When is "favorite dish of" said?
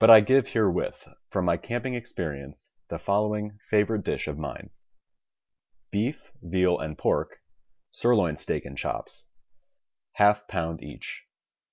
3.70-4.36